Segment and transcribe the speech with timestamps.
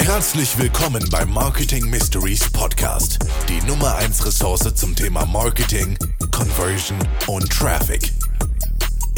[0.00, 5.98] Herzlich willkommen beim Marketing Mysteries Podcast, die Nummer 1 Ressource zum Thema Marketing,
[6.30, 8.12] Conversion und Traffic.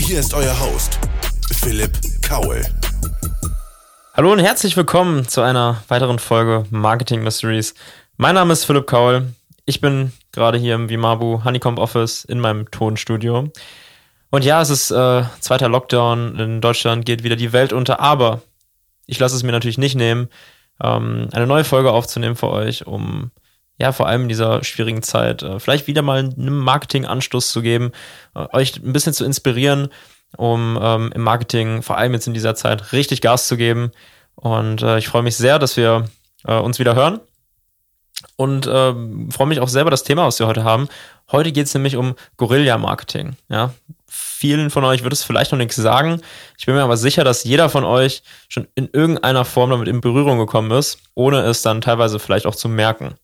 [0.01, 0.99] Hier ist euer Host,
[1.61, 1.93] Philipp
[2.23, 2.63] Kaul.
[4.15, 7.75] Hallo und herzlich willkommen zu einer weiteren Folge Marketing Mysteries.
[8.17, 9.35] Mein Name ist Philipp Kaul.
[9.67, 13.51] Ich bin gerade hier im Vimabu Honeycomb Office in meinem Tonstudio.
[14.31, 16.39] Und ja, es ist äh, zweiter Lockdown.
[16.39, 18.01] In Deutschland geht wieder die Welt unter.
[18.01, 18.43] Aber
[19.07, 20.29] ich lasse es mir natürlich nicht nehmen,
[20.83, 23.31] ähm, eine neue Folge aufzunehmen für euch, um
[23.79, 27.93] ja vor allem in dieser schwierigen Zeit äh, vielleicht wieder mal einen Marketing-Anstoß zu geben,
[28.35, 29.89] äh, euch ein bisschen zu inspirieren,
[30.37, 33.93] um ähm, im Marketing vor allem jetzt in dieser Zeit richtig Gas zu geben.
[34.35, 36.07] Und äh, ich freue mich sehr, dass wir
[36.47, 37.21] äh, uns wieder hören
[38.37, 40.89] und ähm, freue mich auch selber das Thema, was wir heute haben.
[41.31, 43.37] Heute geht es nämlich um Guerilla-Marketing.
[43.49, 43.73] Ja,
[44.07, 46.21] vielen von euch wird es vielleicht noch nichts sagen.
[46.59, 50.01] Ich bin mir aber sicher, dass jeder von euch schon in irgendeiner Form damit in
[50.01, 53.15] Berührung gekommen ist, ohne es dann teilweise vielleicht auch zu merken.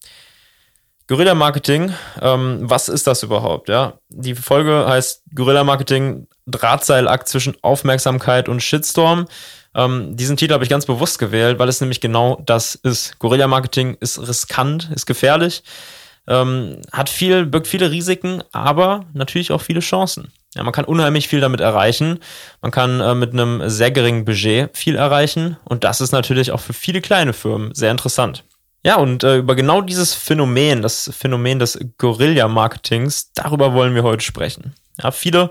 [1.08, 3.68] Guerilla Marketing, ähm, was ist das überhaupt?
[3.68, 9.26] Ja, die Folge heißt Guerilla Marketing Drahtseilakt zwischen Aufmerksamkeit und Shitstorm.
[9.74, 13.18] Ähm, diesen Titel habe ich ganz bewusst gewählt, weil es nämlich genau das ist.
[13.18, 15.62] Guerilla Marketing ist riskant, ist gefährlich,
[16.26, 20.32] ähm, hat viel, birgt viele Risiken, aber natürlich auch viele Chancen.
[20.54, 22.18] Ja, man kann unheimlich viel damit erreichen.
[22.60, 25.56] Man kann äh, mit einem sehr geringen Budget viel erreichen.
[25.64, 28.44] Und das ist natürlich auch für viele kleine Firmen sehr interessant.
[28.84, 34.24] Ja, und äh, über genau dieses Phänomen, das Phänomen des Guerilla-Marketings, darüber wollen wir heute
[34.24, 34.74] sprechen.
[35.00, 35.50] Ja, viele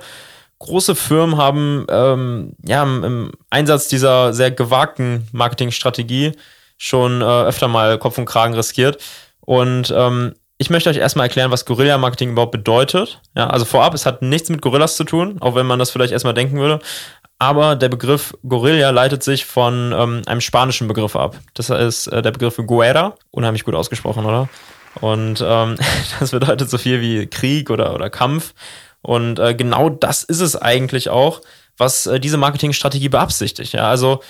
[0.62, 6.34] große Firmen haben ähm, ja, im Einsatz dieser sehr gewagten Marketingstrategie
[6.78, 9.02] schon äh, öfter mal Kopf und Kragen riskiert.
[9.42, 13.20] Und ähm, ich möchte euch erstmal erklären, was Guerilla-Marketing überhaupt bedeutet.
[13.36, 16.14] Ja, also vorab, es hat nichts mit Gorillas zu tun, auch wenn man das vielleicht
[16.14, 16.80] erstmal denken würde.
[17.40, 21.40] Aber der Begriff Guerilla leitet sich von ähm, einem spanischen Begriff ab.
[21.56, 23.16] Das ist äh, der Begriff Guerra.
[23.31, 24.48] Unheimlich gut ausgesprochen, oder?
[25.00, 25.75] Und ähm,
[26.20, 28.53] das bedeutet so viel wie Krieg oder, oder Kampf.
[29.01, 31.41] Und äh, genau das ist es eigentlich auch,
[31.78, 33.73] was äh, diese Marketingstrategie beabsichtigt.
[33.73, 34.22] Ja, also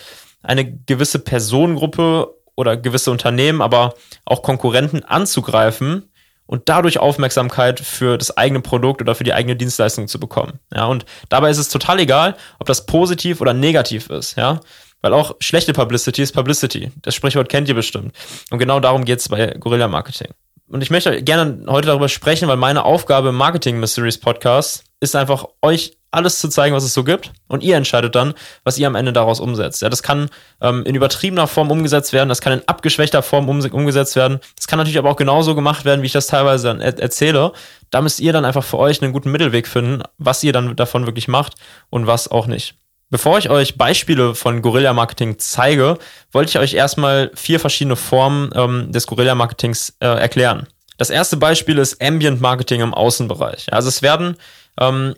[0.41, 3.93] eine gewisse Personengruppe oder gewisse Unternehmen, aber
[4.25, 6.09] auch Konkurrenten anzugreifen
[6.45, 10.59] und dadurch Aufmerksamkeit für das eigene Produkt oder für die eigene Dienstleistung zu bekommen.
[10.73, 14.35] Ja, und dabei ist es total egal, ob das positiv oder negativ ist.
[14.37, 14.59] Ja,
[15.01, 16.91] weil auch schlechte Publicity ist Publicity.
[17.01, 18.15] Das Sprichwort kennt ihr bestimmt.
[18.49, 20.29] Und genau darum geht es bei Guerilla Marketing.
[20.71, 25.17] Und ich möchte gerne heute darüber sprechen, weil meine Aufgabe im Marketing Mysteries Podcast ist
[25.17, 27.31] einfach, euch alles zu zeigen, was es so gibt.
[27.47, 28.33] Und ihr entscheidet dann,
[28.63, 29.81] was ihr am Ende daraus umsetzt.
[29.81, 30.29] Ja, das kann
[30.61, 34.39] ähm, in übertriebener Form umgesetzt werden, das kann in abgeschwächter Form um, umgesetzt werden.
[34.55, 37.51] Das kann natürlich aber auch genauso gemacht werden, wie ich das teilweise dann er erzähle.
[37.89, 41.05] Da müsst ihr dann einfach für euch einen guten Mittelweg finden, was ihr dann davon
[41.05, 41.55] wirklich macht
[41.89, 42.75] und was auch nicht.
[43.11, 45.97] Bevor ich euch Beispiele von Guerilla-Marketing zeige,
[46.31, 50.65] wollte ich euch erstmal vier verschiedene Formen ähm, des Guerilla-Marketings äh, erklären.
[50.97, 53.73] Das erste Beispiel ist Ambient Marketing im Außenbereich.
[53.73, 54.37] Also es werden
[54.79, 55.15] ähm,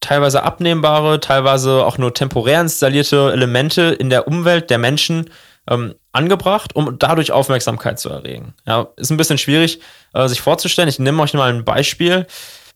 [0.00, 5.30] teilweise abnehmbare, teilweise auch nur temporär installierte Elemente in der Umwelt der Menschen
[5.70, 8.52] ähm, angebracht, um dadurch Aufmerksamkeit zu erregen.
[8.66, 9.80] Ja, ist ein bisschen schwierig,
[10.12, 10.88] äh, sich vorzustellen.
[10.90, 12.26] Ich nehme euch mal ein Beispiel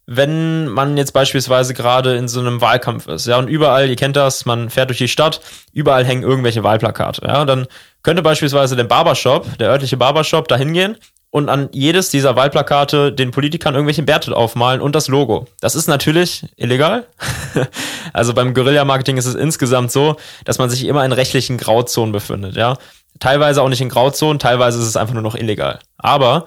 [0.07, 4.17] wenn man jetzt beispielsweise gerade in so einem Wahlkampf ist, ja, und überall, ihr kennt
[4.17, 5.41] das, man fährt durch die Stadt,
[5.73, 7.67] überall hängen irgendwelche Wahlplakate, ja, dann
[8.03, 10.97] könnte beispielsweise der Barbershop, der örtliche Barbershop, da hingehen
[11.31, 15.49] und an jedes dieser Wahlplakate den Politikern irgendwelche Bärte aufmalen und das Logo.
[15.61, 17.07] Das ist natürlich illegal.
[18.13, 22.57] also beim Guerilla-Marketing ist es insgesamt so, dass man sich immer in rechtlichen Grauzonen befindet,
[22.57, 22.79] ja.
[23.19, 25.81] Teilweise auch nicht in Grauzonen, teilweise ist es einfach nur noch illegal.
[25.99, 26.47] Aber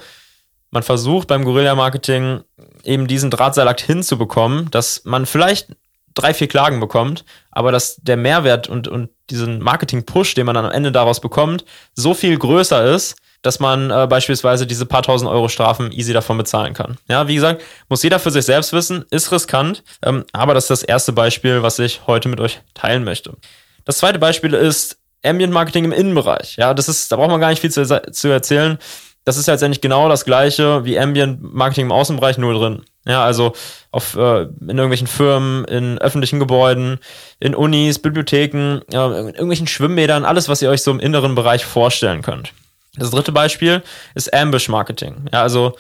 [0.72, 2.42] man versucht beim Guerilla-Marketing
[2.84, 5.76] eben diesen Drahtseilakt hinzubekommen, dass man vielleicht
[6.14, 10.66] drei, vier Klagen bekommt, aber dass der Mehrwert und, und diesen Marketing-Push, den man dann
[10.66, 15.32] am Ende daraus bekommt, so viel größer ist, dass man äh, beispielsweise diese paar tausend
[15.32, 16.98] Euro Strafen easy davon bezahlen kann.
[17.08, 20.72] Ja, wie gesagt, muss jeder für sich selbst wissen, ist riskant, ähm, aber das ist
[20.72, 23.38] das erste Beispiel, was ich heute mit euch teilen möchte.
[23.86, 26.58] Das zweite Beispiel ist Ambient Marketing im Innenbereich.
[26.58, 28.78] Ja, das ist, da braucht man gar nicht viel zu, zu erzählen
[29.26, 32.84] das ist letztendlich genau das gleiche wie Ambient Marketing im Außenbereich nur drin.
[33.06, 33.54] Ja, also
[33.92, 37.00] auf, äh, in irgendwelchen Firmen, in öffentlichen Gebäuden,
[37.40, 41.66] in Unis, Bibliotheken, äh, in irgendwelchen Schwimmbädern, alles, was ihr euch so im inneren Bereich
[41.66, 42.54] vorstellen könnt.
[42.96, 43.84] Das dritte Beispiel
[44.16, 45.28] ist Ambush Marketing.
[45.32, 45.76] Ja, also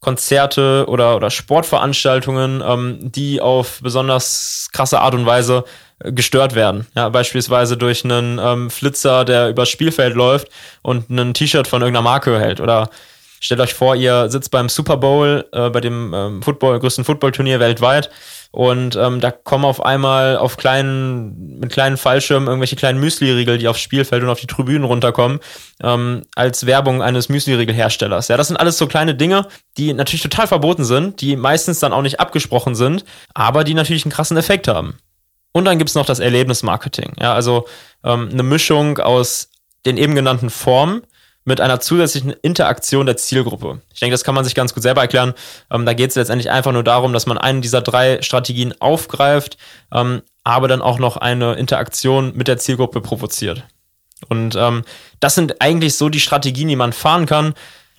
[0.00, 5.64] Konzerte oder, oder Sportveranstaltungen, ähm, die auf besonders krasse Art und Weise
[6.00, 6.86] gestört werden.
[6.94, 10.48] Ja, beispielsweise durch einen ähm, Flitzer, der übers Spielfeld läuft
[10.82, 12.60] und ein T-Shirt von irgendeiner Marke hält.
[12.60, 12.90] Oder
[13.40, 17.60] stellt euch vor, ihr sitzt beim Super Bowl, äh, bei dem ähm, Football, größten Footballturnier
[17.60, 18.10] weltweit
[18.50, 23.68] Und ähm, da kommen auf einmal auf kleinen, mit kleinen Fallschirmen irgendwelche kleinen Müsli-Riegel, die
[23.68, 25.40] aufs Spielfeld und auf die Tribünen runterkommen,
[25.82, 28.28] ähm, als Werbung eines Müsli-Riegel-Herstellers.
[28.28, 29.46] Ja, das sind alles so kleine Dinge,
[29.76, 33.04] die natürlich total verboten sind, die meistens dann auch nicht abgesprochen sind,
[33.34, 34.98] aber die natürlich einen krassen Effekt haben.
[35.56, 37.14] Und dann gibt's noch das Erlebnismarketing.
[37.18, 37.66] Ja, also
[38.04, 39.48] ähm, eine Mischung aus
[39.86, 41.00] den eben genannten Formen
[41.46, 43.80] mit einer zusätzlichen Interaktion der Zielgruppe.
[43.94, 45.32] Ich denke, das kann man sich ganz gut selber erklären.
[45.70, 49.56] Ähm, da geht es letztendlich einfach nur darum, dass man einen dieser drei Strategien aufgreift,
[49.94, 53.64] ähm, aber dann auch noch eine Interaktion mit der Zielgruppe provoziert.
[54.28, 54.84] Und ähm,
[55.20, 57.54] das sind eigentlich so die Strategien, die man fahren kann.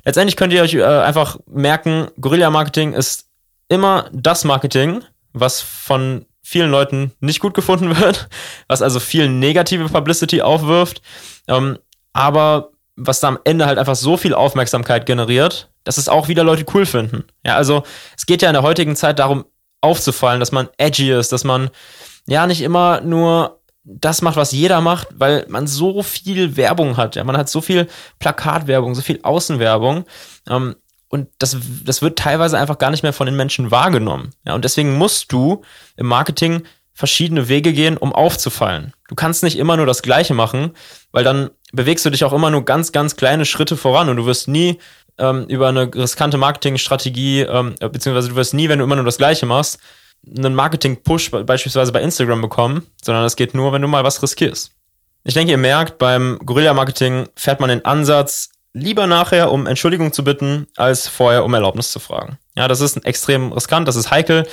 [0.06, 3.25] Letztendlich könnt ihr euch äh, einfach merken, Guerilla-Marketing ist
[3.68, 8.30] immer das Marketing, was von vielen Leuten nicht gut gefunden wird,
[8.70, 11.02] was also viel negative Publicity aufwirft.
[11.50, 11.78] Ähm,
[12.14, 16.46] aber was da am Ende halt einfach so viel Aufmerksamkeit generiert, dass es auch wieder
[16.46, 17.26] Leute cool finden.
[17.46, 17.84] Ja, also
[18.16, 19.44] es geht ja in der heutigen Zeit darum,
[19.82, 21.70] aufzufallen, dass man edgy ist, dass man
[22.28, 27.16] ja nicht immer nur das macht, was jeder macht, weil man so viel Werbung hat.
[27.16, 27.88] Ja, man hat so viel
[28.20, 30.06] Plakatwerbung, so viel Außenwerbung.
[30.50, 30.76] Ähm,
[31.09, 34.31] und das, das wird teilweise einfach gar nicht mehr von den Menschen wahrgenommen.
[34.45, 35.63] Ja, und deswegen musst du
[35.95, 36.63] im Marketing
[36.94, 38.94] verschiedene Wege gehen, um aufzufallen.
[39.07, 40.71] Du kannst nicht immer nur das Gleiche machen,
[41.12, 44.25] weil dann bewegst du dich auch immer nur ganz, ganz kleine Schritte voran und du
[44.25, 44.80] wirst nie
[45.18, 49.18] ähm, über eine riskante Marketingstrategie, ähm, beziehungsweise du wirst nie, wenn du immer nur das
[49.18, 49.80] Gleiche machst,
[50.25, 54.71] einen Marketing-Push beispielsweise bei Instagram bekommen, sondern das geht nur, wenn du mal was riskierst.
[55.24, 58.50] Ich denke, ihr merkt, beim Guerilla-Marketing fährt man den Ansatz,
[58.80, 62.38] lieber nachher um Entschuldigung zu bitten, als vorher um Erlaubnis zu fragen.
[62.56, 64.46] Ja, das ist extrem riskant, das ist heikel.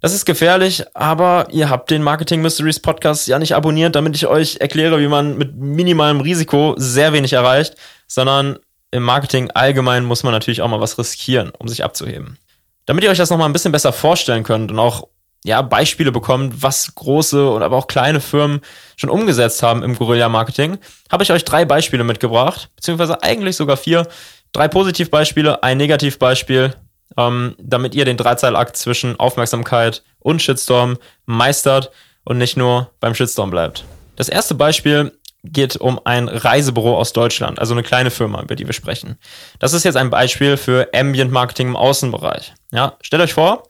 [0.00, 4.26] Das ist gefährlich, aber ihr habt den Marketing Mysteries Podcast ja nicht abonniert, damit ich
[4.26, 7.76] euch erkläre, wie man mit minimalem Risiko sehr wenig erreicht,
[8.08, 8.58] sondern
[8.90, 12.36] im Marketing allgemein muss man natürlich auch mal was riskieren, um sich abzuheben.
[12.84, 15.06] Damit ihr euch das nochmal ein bisschen besser vorstellen könnt und auch
[15.44, 18.60] ja, Beispiele bekommt, was große und aber auch kleine Firmen
[18.96, 20.78] schon umgesetzt haben im Guerilla-Marketing,
[21.10, 24.06] habe ich euch drei Beispiele mitgebracht, beziehungsweise eigentlich sogar vier.
[24.52, 26.74] Drei Positivbeispiele, ein Negativbeispiel
[27.16, 31.90] ähm, damit ihr den Dreizeilakt zwischen Aufmerksamkeit und Shitstorm meistert
[32.24, 33.84] und nicht nur beim Shitstorm bleibt.
[34.16, 35.12] Das erste Beispiel
[35.44, 39.18] geht um ein Reisebüro aus Deutschland, also eine kleine Firma, über die wir sprechen.
[39.58, 42.54] Das ist jetzt ein Beispiel für Ambient Marketing im Außenbereich.
[42.70, 43.64] Ja, stellt euch vor,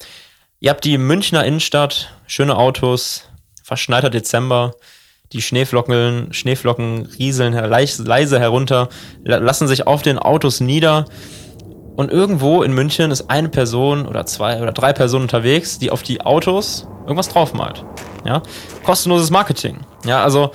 [0.62, 3.28] ihr habt die Münchner Innenstadt, schöne Autos,
[3.64, 4.76] verschneiter Dezember,
[5.32, 8.88] die Schneeflocken, Schneeflocken rieseln leise herunter,
[9.24, 11.06] lassen sich auf den Autos nieder
[11.96, 16.04] und irgendwo in München ist eine Person oder zwei oder drei Personen unterwegs, die auf
[16.04, 17.84] die Autos irgendwas draufmalt.
[18.24, 18.42] Ja?
[18.84, 19.80] Kostenloses Marketing.
[20.04, 20.52] Ja, also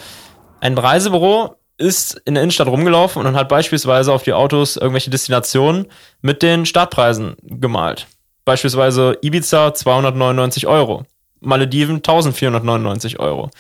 [0.62, 5.88] ein Reisebüro ist in der Innenstadt rumgelaufen und hat beispielsweise auf die Autos irgendwelche Destinationen
[6.22, 8.08] mit den Startpreisen gemalt.
[8.48, 11.06] Beispielsweise Ibiza 299 Euro,
[11.40, 13.52] Malediven 1499 Euro.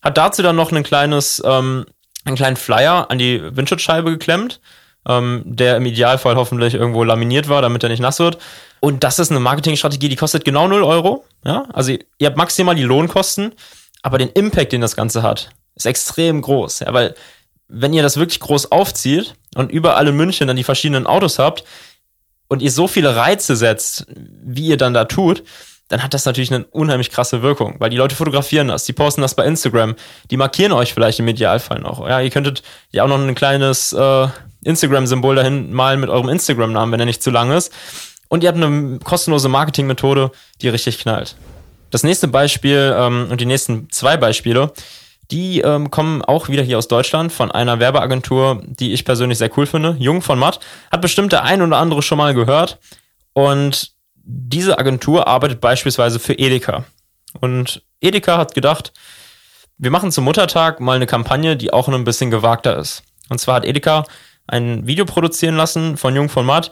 [0.00, 1.84] Hat dazu dann noch ein kleines, ähm,
[2.24, 4.60] einen kleinen Flyer an die Windschutzscheibe geklemmt
[5.08, 8.38] ähm, der im Idealfall hoffentlich irgendwo laminiert war, damit er nicht nass wird.
[8.80, 11.24] Und das ist eine Marketingstrategie, die kostet genau 0 Euro.
[11.44, 11.64] Ja?
[11.72, 13.52] Also ihr habt maximal die Lohnkosten,
[14.02, 16.80] aber den Impact, den das Ganze hat, ist extrem groß.
[16.80, 16.92] Ja?
[16.92, 17.14] Weil
[17.68, 21.64] wenn ihr das wirklich groß aufzieht und überall in München dann die verschiedenen Autos habt
[22.48, 25.44] und ihr so viele Reize setzt, wie ihr dann da tut,
[25.88, 29.22] dann hat das natürlich eine unheimlich krasse Wirkung, weil die Leute fotografieren das, die posten
[29.22, 29.94] das bei Instagram,
[30.30, 32.06] die markieren euch vielleicht im Idealfall noch.
[32.06, 34.28] Ja, ihr könntet ja auch noch ein kleines äh,
[34.64, 37.72] Instagram-Symbol dahin malen mit eurem Instagram-Namen, wenn er nicht zu lang ist.
[38.28, 40.30] Und ihr habt eine kostenlose Marketing-Methode,
[40.60, 41.36] die richtig knallt.
[41.90, 44.72] Das nächste Beispiel ähm, und die nächsten zwei Beispiele,
[45.30, 49.50] die ähm, kommen auch wieder hier aus Deutschland von einer Werbeagentur, die ich persönlich sehr
[49.58, 49.96] cool finde.
[49.98, 50.60] Jung von Matt.
[50.90, 52.78] Hat bestimmt der ein oder andere schon mal gehört.
[53.34, 56.84] Und diese Agentur arbeitet beispielsweise für Edeka.
[57.40, 58.92] Und Edeka hat gedacht,
[59.76, 63.02] wir machen zum Muttertag mal eine Kampagne, die auch ein bisschen gewagter ist.
[63.28, 64.04] Und zwar hat Edeka
[64.48, 66.70] ein Video produzieren lassen von Jung von Matt,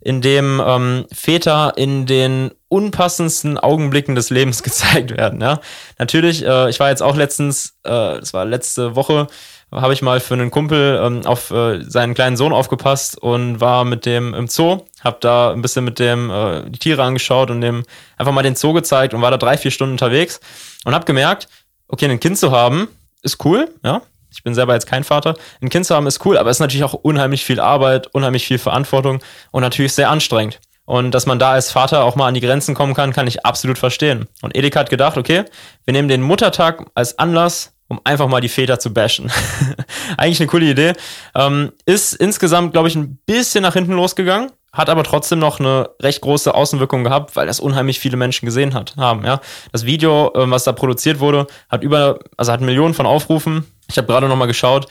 [0.00, 5.40] in dem ähm, Väter in den unpassendsten Augenblicken des Lebens gezeigt werden.
[5.40, 5.60] Ja?
[5.98, 9.28] Natürlich, äh, ich war jetzt auch letztens, äh, das war letzte Woche,
[9.70, 13.84] habe ich mal für einen Kumpel ähm, auf äh, seinen kleinen Sohn aufgepasst und war
[13.84, 17.60] mit dem im Zoo, habe da ein bisschen mit dem äh, die Tiere angeschaut und
[17.60, 17.84] dem
[18.16, 20.40] einfach mal den Zoo gezeigt und war da drei, vier Stunden unterwegs
[20.84, 21.48] und habe gemerkt,
[21.88, 22.88] okay, ein Kind zu haben
[23.22, 25.34] ist cool, ja, ich bin selber jetzt kein Vater.
[25.60, 28.46] Ein Kind zu haben ist cool, aber es ist natürlich auch unheimlich viel Arbeit, unheimlich
[28.46, 29.20] viel Verantwortung
[29.50, 30.60] und natürlich sehr anstrengend.
[30.88, 33.44] Und dass man da als Vater auch mal an die Grenzen kommen kann, kann ich
[33.44, 34.26] absolut verstehen.
[34.40, 35.44] Und Edeka hat gedacht, okay,
[35.84, 39.30] wir nehmen den Muttertag als Anlass, um einfach mal die Väter zu bashen.
[40.16, 40.94] Eigentlich eine coole Idee.
[41.34, 44.50] Ähm, ist insgesamt, glaube ich, ein bisschen nach hinten losgegangen.
[44.72, 48.72] hat aber trotzdem noch eine recht große Außenwirkung gehabt, weil das unheimlich viele Menschen gesehen
[48.72, 49.40] hat, haben, ja.
[49.72, 53.66] Das Video, äh, was da produziert wurde, hat über, also hat Millionen von Aufrufen.
[53.90, 54.86] Ich habe gerade nochmal geschaut,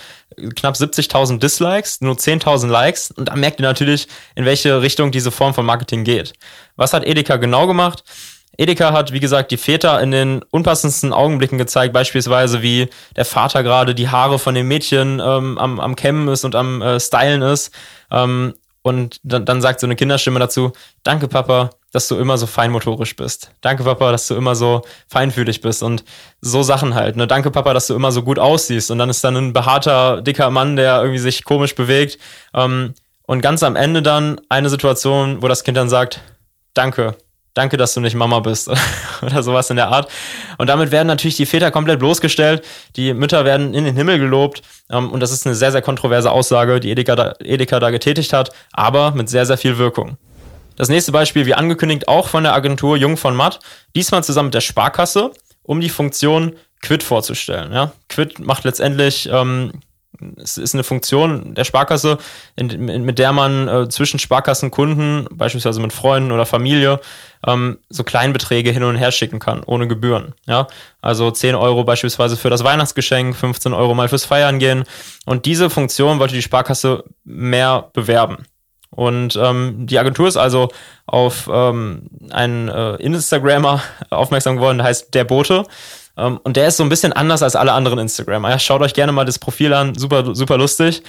[0.55, 3.11] knapp 70.000 Dislikes, nur 10.000 Likes.
[3.11, 6.33] Und da merkt ihr natürlich, in welche Richtung diese Form von Marketing geht.
[6.75, 8.03] Was hat Edeka genau gemacht?
[8.57, 13.61] Edeka hat, wie gesagt, die Väter in den unpassendsten Augenblicken gezeigt, beispielsweise wie der Vater
[13.61, 17.43] gerade die Haare von dem Mädchen ähm, am, am Kämmen ist und am äh, Stylen
[17.43, 17.71] ist.
[18.09, 18.55] Ähm,
[18.87, 20.71] und dann, dann sagt so eine Kinderstimme dazu,
[21.03, 23.51] danke Papa, dass du immer so feinmotorisch bist.
[23.61, 26.03] Danke Papa, dass du immer so feinfühlig bist und
[26.41, 27.15] so Sachen halt.
[27.15, 27.27] Ne?
[27.27, 28.91] Danke Papa, dass du immer so gut aussiehst.
[28.91, 32.19] Und dann ist dann ein behaarter, dicker Mann, der irgendwie sich komisch bewegt.
[32.53, 36.21] Ähm, und ganz am Ende dann eine Situation, wo das Kind dann sagt,
[36.73, 37.15] danke,
[37.57, 38.69] danke, dass du nicht Mama bist
[39.21, 40.09] oder sowas in der Art.
[40.57, 42.63] Und damit werden natürlich die Väter komplett bloßgestellt,
[42.95, 46.31] die Mütter werden in den Himmel gelobt ähm, und das ist eine sehr, sehr kontroverse
[46.31, 50.17] Aussage, die Edeka da, Edeka da getätigt hat, aber mit sehr, sehr viel Wirkung.
[50.75, 53.59] Das nächste Beispiel, wie angekündigt, auch von der Agentur Jung von Matt,
[53.95, 55.31] diesmal zusammen mit der Sparkasse,
[55.63, 57.73] um die Funktion Quid vorzustellen.
[57.73, 57.91] Ja?
[58.09, 59.71] Quid macht letztendlich ähm,
[60.37, 62.17] es ist eine Funktion der Sparkasse,
[62.55, 66.99] in, in, mit der man äh, zwischen Sparkassenkunden, beispielsweise mit Freunden oder Familie,
[67.45, 70.33] ähm, so Kleinbeträge hin und her schicken kann, ohne Gebühren.
[70.47, 70.67] Ja?
[71.01, 74.85] Also 10 Euro beispielsweise für das Weihnachtsgeschenk, 15 Euro mal fürs Feiern gehen.
[75.25, 78.45] Und diese Funktion wollte die Sparkasse mehr bewerben.
[78.97, 80.69] Und ähm, die Agentur ist also
[81.05, 85.65] auf ähm, einen äh, Instagrammer aufmerksam geworden, der heißt Der Bote.
[86.17, 88.49] Ähm, und der ist so ein bisschen anders als alle anderen Instagramer.
[88.49, 91.03] Ja, schaut euch gerne mal das Profil an, super, super lustig.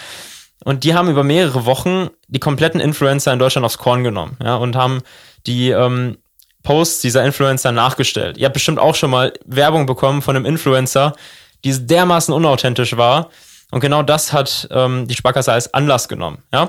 [0.65, 4.57] Und die haben über mehrere Wochen die kompletten Influencer in Deutschland aufs Korn genommen, ja,
[4.57, 5.01] und haben
[5.47, 6.19] die ähm,
[6.65, 8.37] Posts dieser Influencer nachgestellt.
[8.37, 11.15] Ihr habt bestimmt auch schon mal Werbung bekommen von einem Influencer,
[11.65, 13.31] die dermaßen unauthentisch war.
[13.71, 16.69] Und genau das hat ähm, die Sparkasse als Anlass genommen, ja.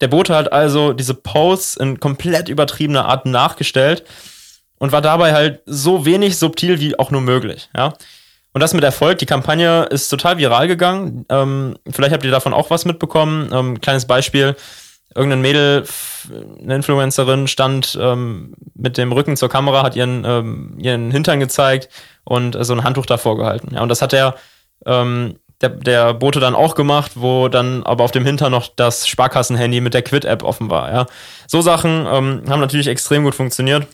[0.00, 4.04] Der Bote hat also diese Posts in komplett übertriebener Art nachgestellt
[4.78, 7.92] und war dabei halt so wenig subtil wie auch nur möglich, ja.
[8.52, 9.18] Und das mit Erfolg.
[9.18, 11.26] Die Kampagne ist total viral gegangen.
[11.28, 13.50] Ähm, vielleicht habt ihr davon auch was mitbekommen.
[13.52, 14.56] Ähm, kleines Beispiel.
[15.14, 15.84] Irgendein Mädel,
[16.60, 21.88] eine Influencerin, stand ähm, mit dem Rücken zur Kamera, hat ihren, ähm, ihren Hintern gezeigt
[22.24, 23.74] und so ein Handtuch davor gehalten.
[23.74, 24.34] Ja, und das hat der,
[24.86, 29.08] ähm, der, der Bote dann auch gemacht, wo dann aber auf dem Hintern noch das
[29.08, 30.92] Sparkassenhandy mit der Quid-App offen war.
[30.92, 31.06] Ja.
[31.46, 33.86] So Sachen ähm, haben natürlich extrem gut funktioniert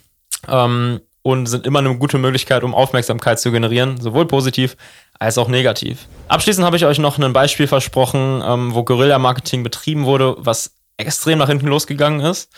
[0.49, 4.77] ähm, und sind immer eine gute Möglichkeit, um Aufmerksamkeit zu generieren, sowohl positiv
[5.19, 6.07] als auch negativ.
[6.29, 11.39] Abschließend habe ich euch noch ein Beispiel versprochen, ähm, wo Guerilla-Marketing betrieben wurde, was extrem
[11.39, 12.51] nach hinten losgegangen ist.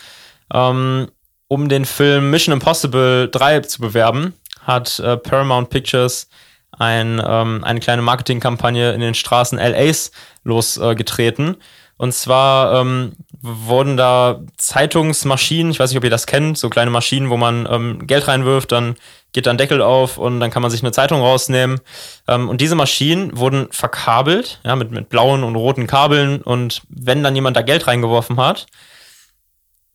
[0.53, 1.07] Ähm,
[1.47, 4.33] um den Film Mission Impossible 3 zu bewerben,
[4.63, 6.27] hat äh, Paramount Pictures
[6.71, 10.11] ein, ähm, eine kleine Marketingkampagne in den Straßen LAs
[10.43, 11.55] losgetreten.
[11.55, 11.57] Äh,
[11.97, 16.91] und zwar ähm, wurden da Zeitungsmaschinen, ich weiß nicht, ob ihr das kennt, so kleine
[16.91, 18.95] Maschinen, wo man ähm, Geld reinwirft, dann
[19.33, 21.79] geht dann Deckel auf und dann kann man sich eine Zeitung rausnehmen.
[22.27, 26.41] Ähm, und diese Maschinen wurden verkabelt, ja, mit, mit blauen und roten Kabeln.
[26.41, 28.67] Und wenn dann jemand da Geld reingeworfen hat,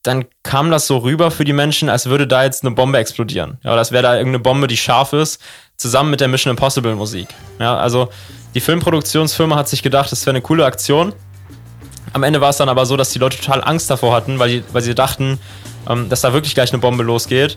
[0.03, 3.59] dann kam das so rüber für die Menschen, als würde da jetzt eine Bombe explodieren.
[3.63, 5.41] Ja, das wäre da irgendeine Bombe, die scharf ist,
[5.77, 7.29] zusammen mit der Mission Impossible Musik.
[7.59, 8.09] Ja, also
[8.55, 11.13] die Filmproduktionsfirma hat sich gedacht, das wäre eine coole Aktion
[12.13, 14.49] am Ende war es dann aber so, dass die Leute total Angst davor hatten, weil,
[14.51, 15.39] die, weil sie dachten,
[15.89, 17.57] ähm, dass da wirklich gleich eine Bombe losgeht.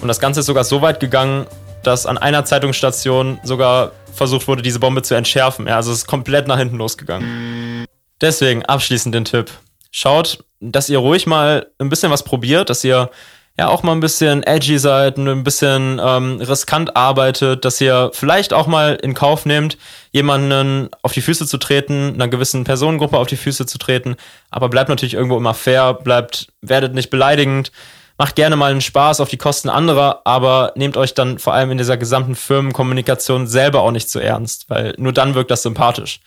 [0.00, 1.46] Und das Ganze ist sogar so weit gegangen,
[1.82, 5.66] dass an einer Zeitungsstation sogar versucht wurde, diese Bombe zu entschärfen.
[5.66, 7.86] Ja, also es ist komplett nach hinten losgegangen.
[8.20, 9.50] Deswegen abschließend den Tipp.
[9.92, 13.10] Schaut, dass ihr ruhig mal ein bisschen was probiert, dass ihr
[13.58, 18.54] ja auch mal ein bisschen edgy seid, ein bisschen ähm, riskant arbeitet, dass ihr vielleicht
[18.54, 19.76] auch mal in Kauf nehmt,
[20.10, 24.16] jemanden auf die Füße zu treten, einer gewissen Personengruppe auf die Füße zu treten,
[24.50, 27.70] aber bleibt natürlich irgendwo immer fair, bleibt, werdet nicht beleidigend,
[28.16, 31.70] macht gerne mal einen Spaß auf die Kosten anderer, aber nehmt euch dann vor allem
[31.70, 36.20] in dieser gesamten Firmenkommunikation selber auch nicht zu ernst, weil nur dann wirkt das sympathisch.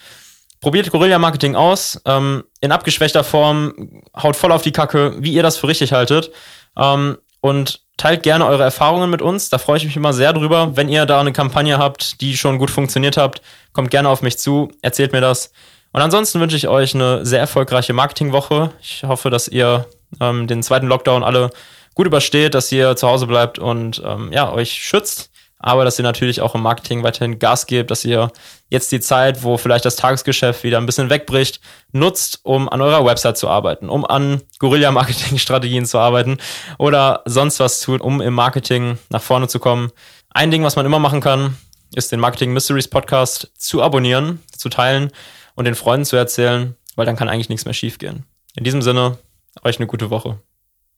[0.66, 5.58] Probiert Guerilla-Marketing aus, ähm, in abgeschwächter Form, haut voll auf die Kacke, wie ihr das
[5.58, 6.32] für richtig haltet.
[6.76, 9.50] Ähm, und teilt gerne eure Erfahrungen mit uns.
[9.50, 10.76] Da freue ich mich immer sehr drüber.
[10.76, 13.44] Wenn ihr da eine Kampagne habt, die schon gut funktioniert habt,
[13.74, 15.52] kommt gerne auf mich zu, erzählt mir das.
[15.92, 18.72] Und ansonsten wünsche ich euch eine sehr erfolgreiche Marketingwoche.
[18.82, 19.86] Ich hoffe, dass ihr
[20.20, 21.52] ähm, den zweiten Lockdown alle
[21.94, 25.30] gut übersteht, dass ihr zu Hause bleibt und ähm, ja, euch schützt
[25.66, 28.32] aber dass ihr natürlich auch im Marketing weiterhin Gas gebt, dass ihr
[28.70, 31.60] jetzt die Zeit, wo vielleicht das Tagesgeschäft wieder ein bisschen wegbricht,
[31.92, 36.38] nutzt, um an eurer Website zu arbeiten, um an Guerilla-Marketing-Strategien zu arbeiten
[36.78, 39.92] oder sonst was tun, um im Marketing nach vorne zu kommen.
[40.30, 41.58] Ein Ding, was man immer machen kann,
[41.96, 45.12] ist den Marketing Mysteries Podcast zu abonnieren, zu teilen
[45.56, 48.26] und den Freunden zu erzählen, weil dann kann eigentlich nichts mehr schiefgehen.
[48.56, 49.18] In diesem Sinne,
[49.64, 50.40] euch eine gute Woche.